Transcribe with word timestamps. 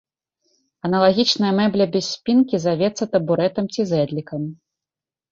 Аналагічная 0.87 1.51
мэбля 1.59 1.85
без 1.95 2.05
спінкі 2.15 2.59
завецца 2.65 3.03
табурэтам 3.17 3.65
ці 3.75 3.81
зэдлікам. 3.91 4.43